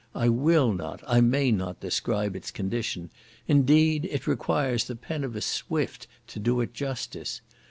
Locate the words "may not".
1.21-1.79